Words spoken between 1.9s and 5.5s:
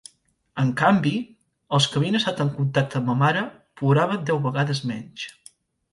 que havien estat en contacte amb la mare ploraven deu vegades menys.